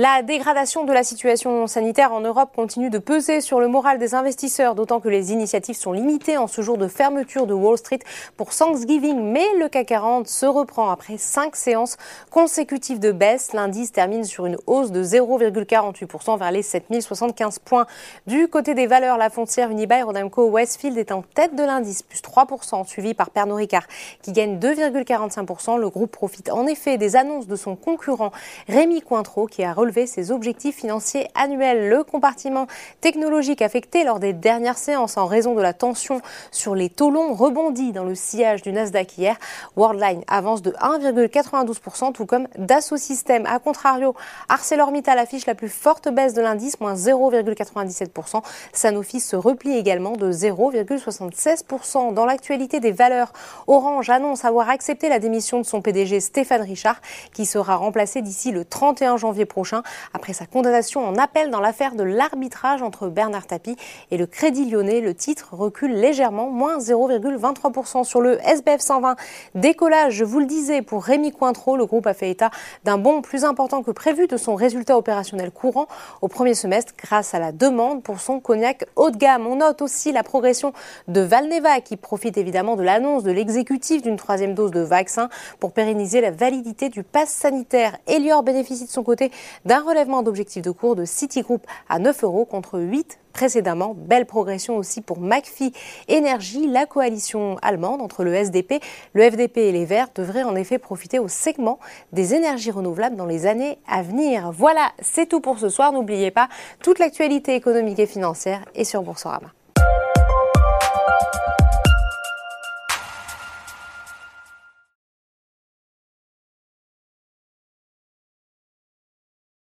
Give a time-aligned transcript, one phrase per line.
[0.00, 4.14] La dégradation de la situation sanitaire en Europe continue de peser sur le moral des
[4.14, 7.98] investisseurs, d'autant que les initiatives sont limitées en ce jour de fermeture de Wall Street
[8.36, 9.20] pour Thanksgiving.
[9.20, 11.96] Mais le CAC 40 se reprend après cinq séances
[12.30, 13.52] consécutives de baisse.
[13.54, 17.88] L'indice termine sur une hausse de 0,48% vers les 7075 points.
[18.28, 22.22] Du côté des valeurs, la foncière Unibail Rodamco Westfield est en tête de l'indice, plus
[22.22, 23.88] 3%, suivi par Pernod Ricard
[24.22, 25.76] qui gagne 2,45%.
[25.76, 28.30] Le groupe profite en effet des annonces de son concurrent
[28.68, 31.88] Rémi Cointreau qui a relevé ses objectifs financiers annuels.
[31.88, 32.66] Le compartiment
[33.00, 36.20] technologique affecté lors des dernières séances en raison de la tension
[36.50, 39.36] sur les taux longs rebondit dans le sillage du Nasdaq hier.
[39.76, 43.46] Worldline avance de 1,92%, tout comme Dassault Systèmes.
[43.46, 44.14] A contrario,
[44.48, 48.42] ArcelorMittal affiche la plus forte baisse de l'indice, moins 0,97%.
[48.72, 52.14] Sanofi se replie également de 0,76%.
[52.14, 53.32] Dans l'actualité des valeurs,
[53.66, 57.00] Orange annonce avoir accepté la démission de son PDG Stéphane Richard,
[57.32, 59.77] qui sera remplacé d'ici le 31 janvier prochain
[60.14, 63.76] après sa condamnation en appel dans l'affaire de l'arbitrage entre Bernard Tapie
[64.10, 65.00] et le Crédit Lyonnais.
[65.00, 69.16] Le titre recule légèrement, moins 0,23% sur le SBF 120.
[69.54, 72.50] Décollage, je vous le disais, pour Rémi Cointreau, le groupe a fait état
[72.84, 75.86] d'un bond plus important que prévu de son résultat opérationnel courant
[76.22, 79.46] au premier semestre grâce à la demande pour son cognac haut de gamme.
[79.46, 80.72] On note aussi la progression
[81.08, 85.28] de Valneva qui profite évidemment de l'annonce de l'exécutif d'une troisième dose de vaccin
[85.60, 87.96] pour pérenniser la validité du pass sanitaire.
[88.06, 89.30] Elior bénéficie de son côté
[89.68, 93.94] d'un relèvement d'objectifs de cours de Citigroup à 9 euros contre 8 précédemment.
[93.94, 95.74] Belle progression aussi pour McPhee
[96.10, 96.66] Energy.
[96.66, 101.18] La coalition allemande entre le SDP, le FDP et les Verts devrait en effet profiter
[101.18, 101.78] au segment
[102.14, 104.52] des énergies renouvelables dans les années à venir.
[104.52, 105.92] Voilà, c'est tout pour ce soir.
[105.92, 106.48] N'oubliez pas,
[106.82, 109.52] toute l'actualité économique et financière est sur Boursorama.